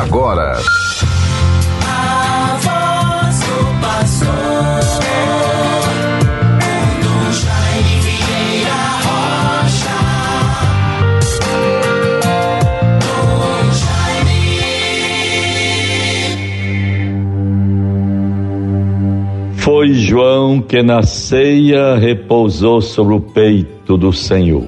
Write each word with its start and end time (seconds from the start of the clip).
agora. 0.00 0.56
A 1.86 2.58
voz 2.60 3.40
do. 3.40 5.04
Foi 19.58 19.94
João 19.94 20.60
que 20.60 20.82
na 20.82 21.02
ceia 21.02 21.96
repousou 21.96 22.80
sobre 22.82 23.14
o 23.14 23.20
peito 23.20 23.96
do 23.96 24.12
Senhor. 24.12 24.66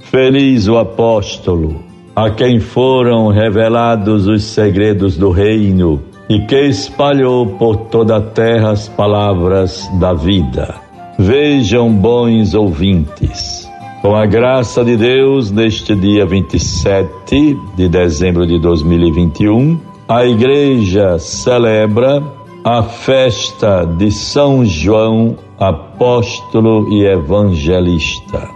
Feliz 0.00 0.68
o 0.68 0.76
apóstolo 0.76 1.93
a 2.14 2.30
quem 2.30 2.60
foram 2.60 3.28
revelados 3.28 4.26
os 4.26 4.44
segredos 4.44 5.16
do 5.16 5.30
reino 5.30 6.00
e 6.28 6.40
que 6.40 6.60
espalhou 6.68 7.46
por 7.46 7.76
toda 7.76 8.16
a 8.16 8.20
terra 8.20 8.70
as 8.70 8.88
palavras 8.88 9.88
da 9.98 10.12
vida. 10.12 10.74
Vejam, 11.18 11.92
bons 11.92 12.54
ouvintes, 12.54 13.68
com 14.00 14.14
a 14.14 14.26
graça 14.26 14.84
de 14.84 14.96
Deus, 14.96 15.50
neste 15.50 15.94
dia 15.94 16.26
27 16.26 17.56
de 17.76 17.88
dezembro 17.88 18.46
de 18.46 18.58
2021, 18.58 19.78
a 20.08 20.24
igreja 20.24 21.18
celebra 21.18 22.22
a 22.64 22.82
festa 22.82 23.84
de 23.84 24.10
São 24.10 24.64
João, 24.64 25.36
apóstolo 25.58 26.92
e 26.92 27.06
evangelista. 27.06 28.48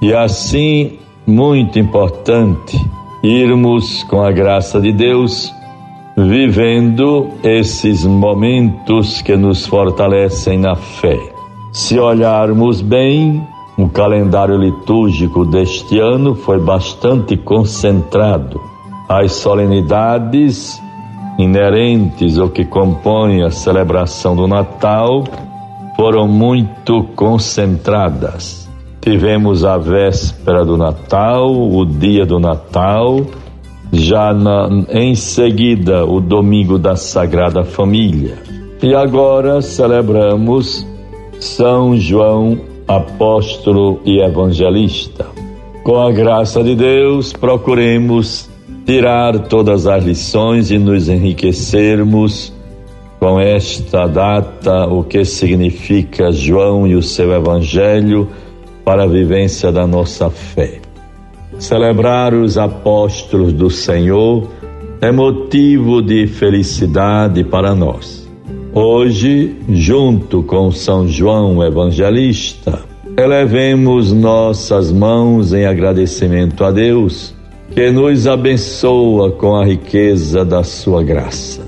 E 0.00 0.12
assim, 0.12 0.98
muito 1.26 1.78
importante, 1.78 2.78
irmos, 3.24 4.04
com 4.04 4.20
a 4.20 4.30
graça 4.30 4.78
de 4.78 4.92
Deus, 4.92 5.52
vivendo 6.14 7.30
esses 7.42 8.04
momentos 8.04 9.22
que 9.22 9.34
nos 9.34 9.66
fortalecem 9.66 10.58
na 10.58 10.76
fé. 10.76 11.18
Se 11.72 11.98
olharmos 11.98 12.82
bem, 12.82 13.42
o 13.78 13.88
calendário 13.88 14.56
litúrgico 14.56 15.46
deste 15.46 15.98
ano 15.98 16.34
foi 16.34 16.60
bastante 16.60 17.36
concentrado. 17.36 18.60
As 19.08 19.32
solenidades 19.32 20.80
inerentes 21.38 22.36
ou 22.36 22.50
que 22.50 22.64
compõem 22.64 23.42
a 23.42 23.50
celebração 23.50 24.36
do 24.36 24.46
Natal 24.46 25.24
foram 25.96 26.28
muito 26.28 27.04
concentradas. 27.16 28.63
Tivemos 29.04 29.66
a 29.66 29.76
véspera 29.76 30.64
do 30.64 30.78
Natal, 30.78 31.52
o 31.52 31.84
dia 31.84 32.24
do 32.24 32.38
Natal, 32.40 33.20
já 33.92 34.32
na, 34.32 34.66
em 34.88 35.14
seguida 35.14 36.06
o 36.06 36.22
domingo 36.22 36.78
da 36.78 36.96
Sagrada 36.96 37.64
Família. 37.64 38.38
E 38.82 38.94
agora 38.94 39.60
celebramos 39.60 40.86
São 41.38 41.94
João, 41.98 42.58
apóstolo 42.88 44.00
e 44.06 44.22
evangelista. 44.22 45.26
Com 45.82 46.00
a 46.00 46.10
graça 46.10 46.64
de 46.64 46.74
Deus, 46.74 47.30
procuremos 47.30 48.48
tirar 48.86 49.38
todas 49.38 49.86
as 49.86 50.02
lições 50.02 50.70
e 50.70 50.78
nos 50.78 51.10
enriquecermos 51.10 52.54
com 53.20 53.38
esta 53.38 54.06
data, 54.06 54.86
o 54.86 55.04
que 55.04 55.26
significa 55.26 56.32
João 56.32 56.86
e 56.86 56.94
o 56.94 57.02
seu 57.02 57.34
evangelho 57.34 58.30
para 58.84 59.04
a 59.04 59.06
vivência 59.06 59.72
da 59.72 59.86
nossa 59.86 60.30
fé. 60.30 60.80
Celebrar 61.58 62.34
os 62.34 62.58
apóstolos 62.58 63.52
do 63.52 63.70
Senhor 63.70 64.48
é 65.00 65.10
motivo 65.12 66.02
de 66.02 66.26
felicidade 66.26 67.44
para 67.44 67.74
nós. 67.74 68.28
Hoje, 68.72 69.54
junto 69.68 70.42
com 70.42 70.70
São 70.72 71.06
João 71.06 71.62
Evangelista, 71.62 72.82
elevemos 73.16 74.12
nossas 74.12 74.90
mãos 74.90 75.52
em 75.52 75.64
agradecimento 75.64 76.64
a 76.64 76.72
Deus, 76.72 77.32
que 77.70 77.90
nos 77.90 78.26
abençoa 78.26 79.30
com 79.30 79.54
a 79.54 79.64
riqueza 79.64 80.44
da 80.44 80.64
sua 80.64 81.02
graça. 81.02 81.62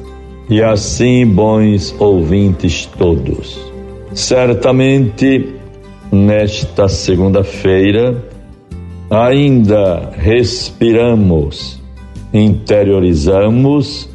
E 0.50 0.62
assim, 0.62 1.26
bons 1.26 1.94
ouvintes 1.98 2.86
todos, 2.98 3.58
certamente 4.12 5.54
nesta 6.10 6.88
segunda-feira, 6.88 8.24
ainda 9.10 10.10
respiramos, 10.16 11.80
interiorizamos 12.32 14.08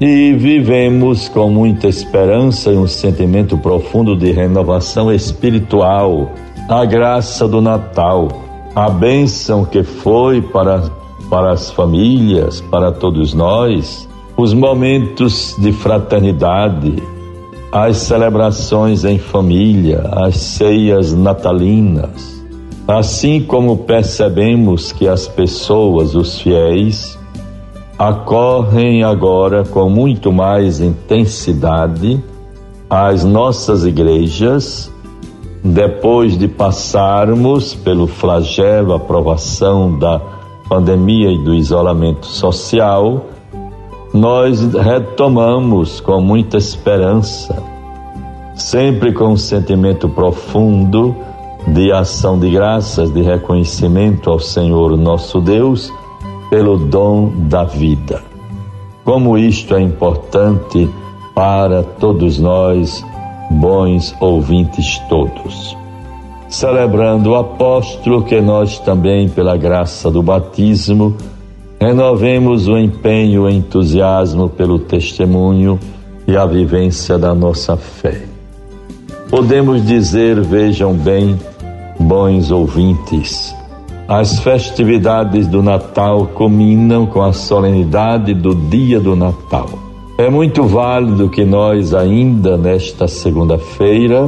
e 0.00 0.32
vivemos 0.32 1.28
com 1.28 1.48
muita 1.48 1.88
esperança 1.88 2.70
e 2.70 2.76
um 2.76 2.86
sentimento 2.86 3.56
profundo 3.56 4.16
de 4.16 4.32
renovação 4.32 5.12
espiritual, 5.12 6.32
a 6.68 6.84
graça 6.84 7.46
do 7.46 7.60
Natal, 7.60 8.28
a 8.74 8.90
bênção 8.90 9.64
que 9.64 9.82
foi 9.82 10.42
para, 10.42 10.90
para 11.30 11.52
as 11.52 11.70
famílias, 11.70 12.60
para 12.60 12.90
todos 12.90 13.32
nós, 13.34 14.08
os 14.36 14.52
momentos 14.52 15.54
de 15.58 15.72
fraternidade, 15.72 16.94
as 17.74 17.96
celebrações 17.96 19.04
em 19.04 19.18
família, 19.18 20.02
as 20.12 20.36
ceias 20.36 21.12
natalinas. 21.12 22.40
Assim 22.86 23.42
como 23.42 23.78
percebemos 23.78 24.92
que 24.92 25.08
as 25.08 25.26
pessoas, 25.26 26.14
os 26.14 26.38
fiéis, 26.38 27.18
acorrem 27.98 29.02
agora 29.02 29.64
com 29.64 29.90
muito 29.90 30.30
mais 30.30 30.78
intensidade 30.78 32.22
às 32.88 33.24
nossas 33.24 33.84
igrejas, 33.84 34.88
depois 35.64 36.38
de 36.38 36.46
passarmos 36.46 37.74
pelo 37.74 38.06
flagelo, 38.06 38.92
a 38.92 39.00
provação 39.00 39.98
da 39.98 40.20
pandemia 40.68 41.32
e 41.32 41.42
do 41.42 41.52
isolamento 41.52 42.26
social, 42.26 43.26
nós 44.14 44.62
retomamos 44.72 46.00
com 46.00 46.20
muita 46.20 46.56
esperança, 46.56 47.60
sempre 48.54 49.12
com 49.12 49.30
um 49.30 49.36
sentimento 49.36 50.08
profundo 50.08 51.16
de 51.66 51.90
ação 51.90 52.38
de 52.38 52.48
graças, 52.48 53.10
de 53.10 53.22
reconhecimento 53.22 54.30
ao 54.30 54.38
Senhor 54.38 54.96
nosso 54.96 55.40
Deus 55.40 55.92
pelo 56.48 56.78
dom 56.78 57.32
da 57.48 57.64
vida. 57.64 58.22
Como 59.04 59.36
isto 59.36 59.74
é 59.74 59.80
importante 59.80 60.88
para 61.34 61.82
todos 61.82 62.38
nós, 62.38 63.04
bons 63.50 64.14
ouvintes 64.20 64.96
todos. 65.08 65.76
Celebrando 66.48 67.30
o 67.30 67.34
apóstolo 67.34 68.22
que 68.22 68.40
nós 68.40 68.78
também, 68.78 69.28
pela 69.28 69.56
graça 69.56 70.08
do 70.08 70.22
batismo, 70.22 71.16
Renovemos 71.80 72.68
o 72.68 72.78
empenho, 72.78 73.42
o 73.42 73.50
entusiasmo 73.50 74.48
pelo 74.48 74.78
testemunho 74.78 75.78
e 76.26 76.36
a 76.36 76.46
vivência 76.46 77.18
da 77.18 77.34
nossa 77.34 77.76
fé. 77.76 78.22
Podemos 79.28 79.84
dizer, 79.84 80.40
vejam 80.40 80.94
bem, 80.94 81.38
bons 81.98 82.50
ouvintes, 82.50 83.54
as 84.06 84.38
festividades 84.40 85.46
do 85.46 85.62
Natal 85.62 86.26
culminam 86.26 87.06
com 87.06 87.22
a 87.22 87.32
solenidade 87.32 88.34
do 88.34 88.54
dia 88.54 89.00
do 89.00 89.16
Natal. 89.16 89.68
É 90.16 90.28
muito 90.30 90.62
válido 90.64 91.28
que 91.28 91.44
nós, 91.44 91.94
ainda 91.94 92.56
nesta 92.56 93.08
segunda-feira, 93.08 94.26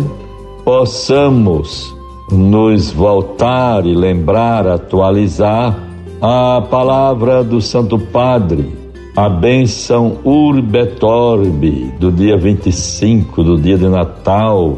possamos 0.64 1.94
nos 2.32 2.90
voltar 2.90 3.86
e 3.86 3.94
lembrar, 3.94 4.66
atualizar 4.66 5.85
a 6.28 6.60
palavra 6.60 7.44
do 7.44 7.60
Santo 7.60 7.96
Padre, 8.00 8.72
a 9.16 9.28
bênção 9.28 10.18
Urbe 10.24 10.84
Torbe, 10.98 11.92
do 12.00 12.10
dia 12.10 12.36
25, 12.36 13.44
do 13.44 13.56
dia 13.56 13.78
de 13.78 13.86
Natal, 13.86 14.76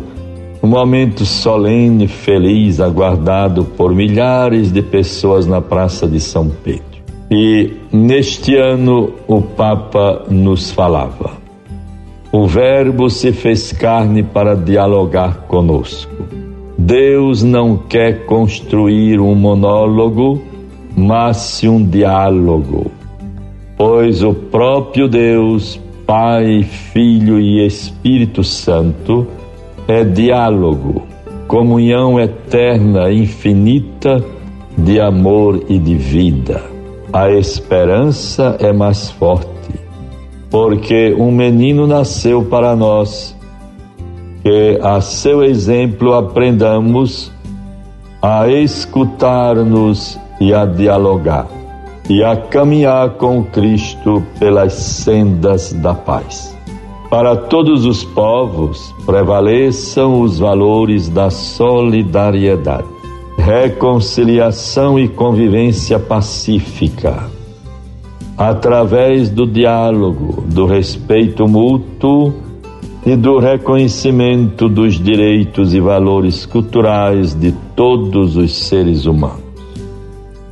um 0.62 0.66
momento 0.66 1.24
solene 1.24 2.06
feliz 2.06 2.80
aguardado 2.80 3.64
por 3.64 3.94
milhares 3.94 4.70
de 4.70 4.82
pessoas 4.82 5.46
na 5.46 5.62
Praça 5.62 6.06
de 6.06 6.20
São 6.20 6.50
Pedro. 6.50 6.82
E 7.30 7.72
neste 7.90 8.54
ano 8.54 9.14
o 9.26 9.40
Papa 9.40 10.24
nos 10.28 10.70
falava: 10.70 11.30
o 12.30 12.46
Verbo 12.46 13.08
se 13.08 13.32
fez 13.32 13.72
carne 13.72 14.22
para 14.22 14.54
dialogar 14.54 15.46
conosco. 15.48 16.12
Deus 16.76 17.42
não 17.42 17.78
quer 17.78 18.26
construir 18.26 19.18
um 19.18 19.34
monólogo 19.34 20.47
mas 20.98 21.62
um 21.62 21.84
diálogo, 21.84 22.90
pois 23.76 24.22
o 24.22 24.34
próprio 24.34 25.08
Deus, 25.08 25.80
Pai, 26.04 26.64
Filho 26.64 27.38
e 27.38 27.64
Espírito 27.64 28.42
Santo, 28.42 29.26
é 29.86 30.02
diálogo, 30.02 31.06
comunhão 31.46 32.18
eterna, 32.18 33.12
infinita 33.12 34.22
de 34.76 35.00
amor 35.00 35.62
e 35.68 35.78
de 35.78 35.94
vida. 35.94 36.62
A 37.12 37.30
esperança 37.30 38.56
é 38.58 38.72
mais 38.72 39.08
forte, 39.08 39.48
porque 40.50 41.14
um 41.16 41.30
menino 41.30 41.86
nasceu 41.86 42.42
para 42.42 42.74
nós, 42.74 43.36
que 44.42 44.78
a 44.82 45.00
seu 45.00 45.44
exemplo 45.44 46.14
aprendamos 46.14 47.30
a 48.20 48.48
escutar-nos 48.48 50.18
e 50.40 50.54
a 50.54 50.64
dialogar 50.64 51.46
e 52.08 52.24
a 52.24 52.34
caminhar 52.36 53.10
com 53.10 53.44
Cristo 53.44 54.22
pelas 54.38 54.72
sendas 54.72 55.72
da 55.72 55.92
paz. 55.92 56.56
Para 57.10 57.36
todos 57.36 57.84
os 57.84 58.04
povos 58.04 58.94
prevaleçam 59.04 60.20
os 60.20 60.38
valores 60.38 61.08
da 61.08 61.30
solidariedade, 61.30 62.88
reconciliação 63.36 64.98
e 64.98 65.08
convivência 65.08 65.98
pacífica. 65.98 67.28
Através 68.36 69.30
do 69.30 69.46
diálogo, 69.46 70.44
do 70.46 70.66
respeito 70.66 71.48
mútuo 71.48 72.32
e 73.04 73.16
do 73.16 73.38
reconhecimento 73.38 74.68
dos 74.68 75.02
direitos 75.02 75.74
e 75.74 75.80
valores 75.80 76.46
culturais 76.46 77.34
de 77.34 77.52
todos 77.74 78.36
os 78.36 78.54
seres 78.54 79.06
humanos. 79.06 79.47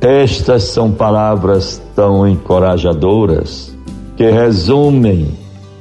Estas 0.01 0.63
são 0.63 0.91
palavras 0.91 1.81
tão 1.95 2.27
encorajadoras 2.27 3.75
que 4.15 4.29
resumem 4.29 5.27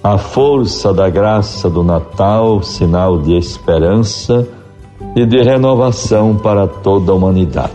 a 0.02 0.16
força 0.16 0.92
da 0.92 1.10
graça 1.10 1.68
do 1.68 1.82
Natal, 1.82 2.62
sinal 2.62 3.18
de 3.18 3.36
esperança 3.36 4.48
e 5.14 5.26
de 5.26 5.42
renovação 5.42 6.36
para 6.36 6.66
toda 6.66 7.12
a 7.12 7.14
humanidade. 7.14 7.72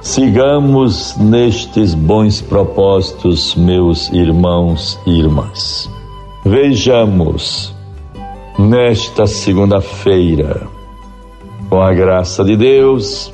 Sigamos 0.00 1.16
nestes 1.16 1.94
bons 1.94 2.40
propósitos, 2.40 3.54
meus 3.54 4.10
irmãos 4.12 4.98
e 5.06 5.18
irmãs. 5.18 5.90
Vejamos 6.44 7.74
nesta 8.58 9.26
segunda-feira, 9.26 10.62
com 11.68 11.80
a 11.80 11.92
graça 11.92 12.44
de 12.44 12.56
Deus, 12.56 13.32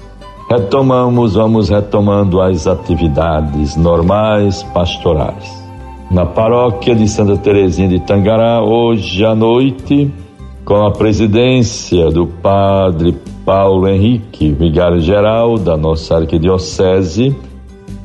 retomamos, 0.48 1.34
vamos 1.34 1.68
retomando 1.68 2.40
as 2.40 2.66
atividades 2.66 3.76
normais 3.76 4.62
pastorais. 4.62 5.64
Na 6.10 6.26
paróquia 6.26 6.94
de 6.94 7.08
Santa 7.08 7.36
Teresinha 7.36 7.88
de 7.88 7.98
Tangará, 8.00 8.62
hoje 8.62 9.24
à 9.24 9.34
noite, 9.34 10.12
com 10.64 10.86
a 10.86 10.90
presidência 10.90 12.10
do 12.10 12.26
padre 12.26 13.16
Paulo 13.44 13.88
Henrique, 13.88 14.52
vigário-geral 14.52 15.58
da 15.58 15.76
nossa 15.76 16.16
arquidiocese, 16.16 17.36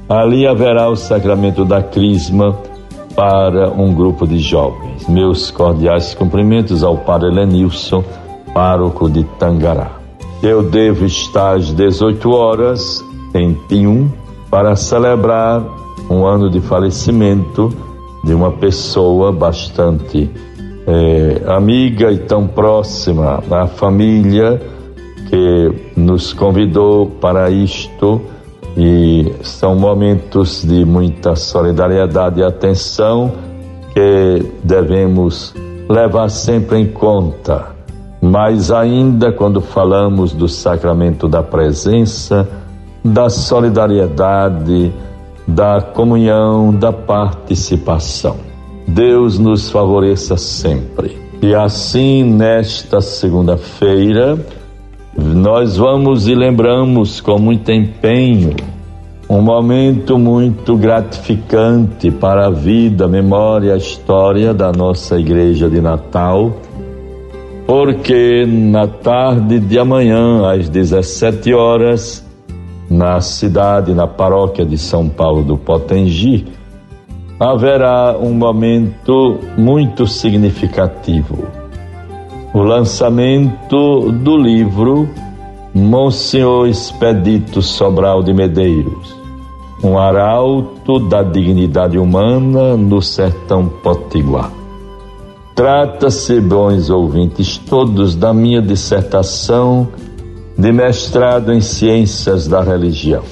ali 0.08 0.48
haverá 0.48 0.90
o 0.90 0.96
sacramento 0.96 1.64
da 1.64 1.84
Crisma 1.84 2.58
para 3.16 3.70
um 3.70 3.94
grupo 3.94 4.26
de 4.26 4.40
jovens. 4.40 5.08
Meus 5.08 5.52
cordiais 5.52 6.14
cumprimentos 6.14 6.84
ao 6.84 6.98
padre 6.98 7.30
Lenilson, 7.30 8.04
pároco 8.54 9.10
de 9.10 9.24
Tangará. 9.38 9.99
Eu 10.42 10.64
devo 10.64 11.06
estar 11.06 11.58
às 11.58 11.74
18 11.74 12.32
horas 12.32 13.04
em 13.34 13.54
Pium 13.54 14.10
para 14.50 14.74
celebrar 14.74 15.62
um 16.10 16.26
ano 16.26 16.50
de 16.50 16.62
falecimento 16.62 17.74
de 18.24 18.34
uma 18.34 18.50
pessoa 18.54 19.34
bastante 19.34 20.30
é, 20.88 21.42
amiga 21.46 22.10
e 22.10 22.20
tão 22.20 22.48
próxima 22.48 23.44
da 23.50 23.68
família 23.68 24.62
que 25.30 25.92
nos 25.98 26.32
convidou 26.32 27.08
para 27.20 27.50
isto. 27.50 28.22
E 28.78 29.34
são 29.42 29.76
momentos 29.76 30.64
de 30.64 30.86
muita 30.86 31.36
solidariedade 31.36 32.40
e 32.40 32.44
atenção 32.44 33.34
que 33.94 34.46
devemos 34.64 35.54
levar 35.90 36.30
sempre 36.30 36.80
em 36.80 36.88
conta 36.88 37.79
mas 38.22 38.72
ainda 38.72 39.32
quando 39.32 39.62
falamos 39.62 40.34
do 40.34 40.48
sacramento 40.48 41.28
da 41.28 41.42
presença, 41.42 42.48
da 43.04 43.30
solidariedade, 43.30 44.94
da 45.48 45.82
comunhão, 45.82 46.74
da 46.74 46.92
participação. 46.92 48.38
Deus 48.88 49.40
nos 49.40 49.70
favoreça 49.70 50.36
sempre. 50.36 51.18
E 51.42 51.56
assim, 51.56 52.24
nesta 52.24 53.00
segunda-feira, 53.00 54.38
nós 55.18 55.78
vamos 55.78 56.28
e 56.28 56.36
lembramos 56.36 57.22
com 57.22 57.40
muito 57.40 57.72
empenho 57.72 58.56
um 59.30 59.44
momento 59.44 60.18
muito 60.18 60.76
gratificante 60.76 62.10
para 62.10 62.48
a 62.48 62.50
vida, 62.50 63.08
memória, 63.08 63.76
a 63.76 63.78
história 63.78 64.56
da 64.56 64.72
nossa 64.72 65.20
igreja 65.20 65.70
de 65.70 65.80
Natal 65.80 66.56
porque 67.70 68.48
na 68.48 68.88
tarde 68.88 69.60
de 69.60 69.78
amanhã, 69.78 70.52
às 70.52 70.68
17 70.68 71.54
horas, 71.54 72.26
na 72.90 73.22
cidade, 73.22 73.94
na 73.94 74.08
paróquia 74.08 74.66
de 74.66 74.76
São 74.76 75.08
Paulo 75.08 75.44
do 75.44 75.56
Potengi, 75.56 76.48
haverá 77.40 78.18
um 78.20 78.34
momento 78.34 79.38
muito 79.56 80.08
significativo. 80.08 81.46
O 82.56 82.64
lançamento 82.64 84.12
do 84.14 84.36
livro 84.36 85.08
Monsenhor 85.72 86.68
Expedito 86.68 87.62
Sobral 87.62 88.24
de 88.24 88.34
Medeiros, 88.34 89.16
um 89.84 89.96
arauto 89.96 90.98
da 91.08 91.22
dignidade 91.22 92.00
humana 92.00 92.76
no 92.76 93.00
sertão 93.00 93.68
potiguar. 93.68 94.59
Trata-se, 95.60 96.40
bons 96.40 96.90
ouvintes, 96.90 97.58
todos 97.58 98.16
da 98.16 98.34
minha 98.34 98.62
dissertação 98.62 99.90
de 100.58 100.72
mestrado 100.72 101.52
em 101.52 101.60
Ciências 101.60 102.48
da 102.48 102.62
Religião. 102.62 103.24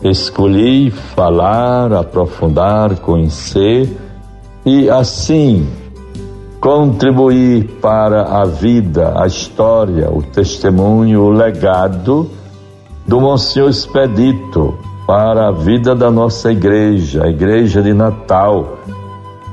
Escolhi 0.00 0.92
falar, 0.92 1.92
aprofundar, 1.92 3.00
conhecer 3.00 3.92
e, 4.64 4.88
assim, 4.88 5.68
contribuir 6.60 7.64
para 7.82 8.40
a 8.40 8.44
vida, 8.44 9.20
a 9.20 9.26
história, 9.26 10.08
o 10.12 10.22
testemunho, 10.22 11.22
o 11.22 11.30
legado 11.30 12.30
do 13.08 13.20
Monsenhor 13.20 13.70
Expedito 13.70 14.78
para 15.04 15.48
a 15.48 15.50
vida 15.50 15.96
da 15.96 16.12
nossa 16.12 16.52
igreja, 16.52 17.24
a 17.24 17.28
igreja 17.28 17.82
de 17.82 17.92
Natal 17.92 18.78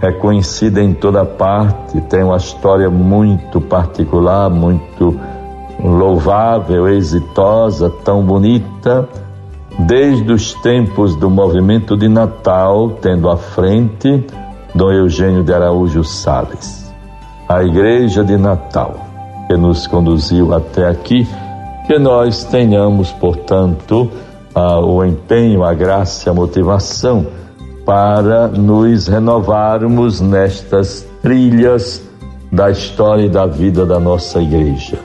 é 0.02 0.12
conhecida 0.12 0.82
em 0.82 0.94
toda 0.94 1.26
parte, 1.26 2.00
tem 2.02 2.24
uma 2.24 2.38
história 2.38 2.90
muito 2.90 3.62
particular, 3.62 4.50
muito 4.50 5.20
louvável, 5.80 6.88
exitosa, 6.88 7.90
tão 8.04 8.24
bonita, 8.24 9.08
desde 9.80 10.32
os 10.32 10.54
tempos 10.56 11.16
do 11.16 11.30
movimento 11.30 11.98
de 11.98 12.08
Natal, 12.08 12.92
tendo 13.02 13.30
à 13.30 13.38
frente 13.38 14.26
Dom 14.74 14.92
Eugênio 14.92 15.44
de 15.44 15.54
Araújo 15.54 16.04
Sales. 16.04 16.94
A 17.48 17.64
Igreja 17.64 18.24
de 18.24 18.38
Natal, 18.38 18.96
que 19.48 19.56
nos 19.56 19.88
conduziu 19.88 20.54
até 20.54 20.88
aqui, 20.88 21.28
que 21.88 22.00
nós 22.00 22.44
tenhamos, 22.46 23.12
portanto, 23.12 24.10
o 24.56 25.04
empenho, 25.04 25.64
a 25.64 25.74
graça, 25.74 26.32
a 26.32 26.34
motivação 26.34 27.28
para 27.86 28.48
nos 28.48 29.08
renovarmos 29.08 30.20
nestas 30.20 31.08
trilhas 31.22 32.02
da 32.52 32.72
história 32.72 33.26
e 33.26 33.30
da 33.30 33.46
vida 33.46 33.86
da 33.86 34.00
nossa 34.00 34.42
igreja, 34.42 35.00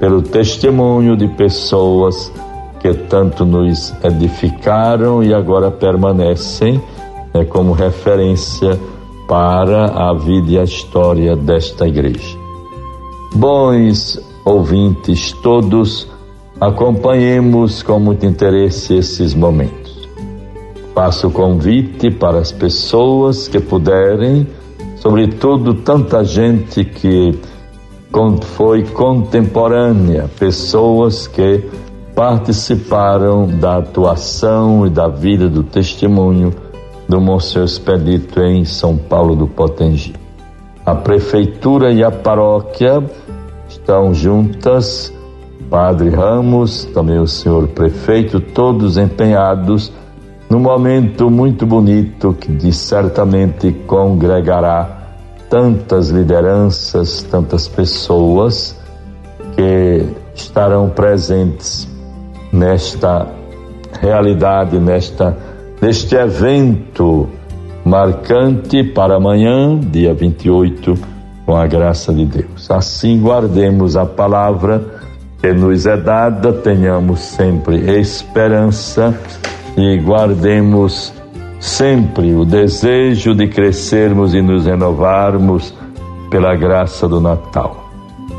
pelo 0.00 0.22
testemunho 0.22 1.16
de 1.16 1.28
pessoas 1.28 2.32
que 2.80 2.94
tanto 2.94 3.44
nos 3.44 3.94
edificaram 4.02 5.22
e 5.22 5.34
agora 5.34 5.70
permanecem 5.70 6.80
né, 7.34 7.44
como 7.44 7.72
referência 7.72 8.78
para 9.28 9.86
a 9.86 10.12
vida 10.14 10.52
e 10.52 10.58
a 10.58 10.64
história 10.64 11.34
desta 11.34 11.86
igreja. 11.88 12.38
Bons 13.34 14.20
ouvintes 14.44 15.32
todos, 15.42 16.06
acompanhemos 16.60 17.82
com 17.82 17.98
muito 17.98 18.26
interesse 18.26 18.94
esses 18.94 19.34
momentos. 19.34 19.83
Faço 20.94 21.28
convite 21.28 22.08
para 22.08 22.38
as 22.38 22.52
pessoas 22.52 23.48
que 23.48 23.58
puderem, 23.58 24.46
sobretudo 24.96 25.74
tanta 25.74 26.22
gente 26.22 26.84
que 26.84 27.36
foi 28.42 28.84
contemporânea, 28.84 30.30
pessoas 30.38 31.26
que 31.26 31.68
participaram 32.14 33.48
da 33.58 33.78
atuação 33.78 34.86
e 34.86 34.90
da 34.90 35.08
vida 35.08 35.48
do 35.48 35.64
testemunho 35.64 36.54
do 37.08 37.20
Monsenhor 37.20 37.66
Expedito 37.66 38.40
em 38.40 38.64
São 38.64 38.96
Paulo 38.96 39.34
do 39.34 39.48
Potengi. 39.48 40.14
A 40.86 40.94
prefeitura 40.94 41.90
e 41.90 42.04
a 42.04 42.10
paróquia 42.12 43.02
estão 43.68 44.14
juntas, 44.14 45.12
Padre 45.68 46.10
Ramos, 46.10 46.84
também 46.94 47.18
o 47.18 47.26
senhor 47.26 47.66
prefeito, 47.66 48.38
todos 48.38 48.96
empenhados 48.96 49.92
num 50.54 50.60
momento 50.60 51.28
muito 51.28 51.66
bonito 51.66 52.32
que 52.32 52.72
certamente 52.72 53.72
congregará 53.88 55.16
tantas 55.50 56.10
lideranças, 56.10 57.24
tantas 57.24 57.66
pessoas 57.66 58.78
que 59.56 60.06
estarão 60.32 60.90
presentes 60.90 61.88
nesta 62.52 63.26
realidade, 64.00 64.78
nesta 64.78 65.36
neste 65.82 66.14
evento 66.14 67.28
marcante 67.84 68.84
para 68.84 69.16
amanhã, 69.16 69.76
dia 69.76 70.14
28, 70.14 70.94
com 71.44 71.56
a 71.56 71.66
graça 71.66 72.14
de 72.14 72.26
Deus. 72.26 72.70
Assim 72.70 73.20
guardemos 73.20 73.96
a 73.96 74.06
palavra 74.06 75.02
que 75.40 75.52
nos 75.52 75.84
é 75.84 75.96
dada, 75.96 76.52
tenhamos 76.52 77.18
sempre 77.18 77.98
esperança 77.98 79.18
e 79.76 79.98
guardemos 79.98 81.12
sempre 81.58 82.34
o 82.34 82.44
desejo 82.44 83.34
de 83.34 83.48
crescermos 83.48 84.34
e 84.34 84.42
nos 84.42 84.66
renovarmos 84.66 85.74
pela 86.30 86.54
graça 86.54 87.08
do 87.08 87.20
Natal. 87.20 87.90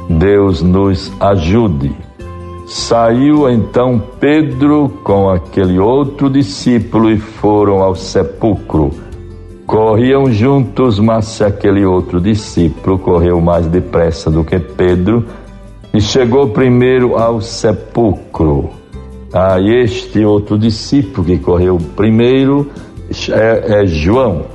Deus 0.10 0.62
nos 0.62 1.12
ajude. 1.20 1.96
Saiu 2.68 3.50
então 3.50 4.02
Pedro 4.20 4.90
com 5.04 5.30
aquele 5.30 5.80
outro 5.80 6.30
discípulo 6.30 7.12
e 7.12 7.18
foram 7.18 7.82
ao 7.82 7.96
sepulcro. 7.96 8.92
Corriam 9.66 10.32
juntos, 10.32 11.00
mas 11.00 11.42
aquele 11.42 11.86
outro 11.86 12.22
discípulo 12.22 13.00
correu 13.00 13.42
mais 13.42 13.66
depressa 13.68 14.30
do 14.30 14.44
que 14.44 14.60
Pedro 14.60 15.26
e 15.94 16.00
chegou 16.00 16.50
primeiro 16.50 17.18
ao 17.18 17.42
sepulcro. 17.42 18.85
A 19.36 19.60
este 19.60 20.24
outro 20.24 20.58
discípulo 20.58 21.28
que 21.28 21.38
correu 21.38 21.78
primeiro 21.94 22.72
é, 23.30 23.82
é 23.82 23.86
João. 23.86 24.46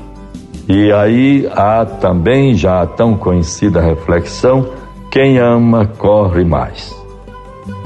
E 0.66 0.90
aí 0.90 1.46
há 1.54 1.84
também 1.84 2.54
já 2.54 2.80
a 2.80 2.86
tão 2.86 3.14
conhecida 3.14 3.78
reflexão: 3.78 4.70
quem 5.10 5.36
ama 5.36 5.84
corre 5.84 6.46
mais. 6.46 6.98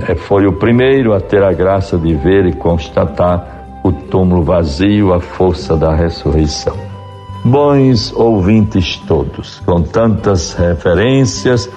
É, 0.07 0.15
foi 0.15 0.47
o 0.47 0.53
primeiro 0.53 1.13
a 1.13 1.21
ter 1.21 1.43
a 1.43 1.53
graça 1.53 1.99
de 1.99 2.15
ver 2.15 2.47
e 2.47 2.53
constatar 2.53 3.81
o 3.83 3.91
túmulo 3.91 4.45
vazio, 4.45 5.13
a 5.13 5.19
força 5.19 5.77
da 5.77 5.93
ressurreição. 5.93 6.77
Bons 7.45 8.13
ouvintes 8.13 8.99
todos, 9.09 9.61
com 9.67 9.83
tantas 9.83 10.53
referências, 10.53 11.69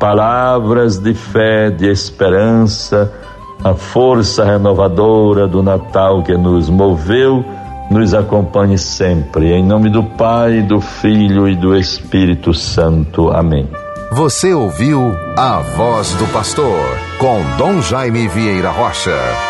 palavras 0.00 0.98
de 0.98 1.14
fé, 1.14 1.70
de 1.70 1.88
esperança, 1.88 3.27
a 3.62 3.74
força 3.74 4.44
renovadora 4.44 5.46
do 5.46 5.62
Natal 5.62 6.22
que 6.22 6.36
nos 6.36 6.68
moveu, 6.68 7.44
nos 7.90 8.14
acompanhe 8.14 8.78
sempre. 8.78 9.52
Em 9.52 9.64
nome 9.64 9.90
do 9.90 10.02
Pai, 10.02 10.62
do 10.62 10.80
Filho 10.80 11.48
e 11.48 11.56
do 11.56 11.76
Espírito 11.76 12.54
Santo. 12.54 13.30
Amém. 13.30 13.68
Você 14.12 14.54
ouviu 14.54 15.14
a 15.36 15.60
voz 15.76 16.12
do 16.14 16.26
pastor 16.32 16.80
com 17.18 17.42
Dom 17.58 17.82
Jaime 17.82 18.26
Vieira 18.28 18.70
Rocha. 18.70 19.47